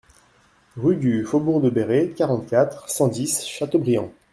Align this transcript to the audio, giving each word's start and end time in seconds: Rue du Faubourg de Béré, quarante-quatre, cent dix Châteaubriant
Rue 0.77 0.95
du 0.95 1.23
Faubourg 1.25 1.61
de 1.61 1.69
Béré, 1.69 2.09
quarante-quatre, 2.17 2.89
cent 2.89 3.07
dix 3.07 3.45
Châteaubriant 3.45 4.11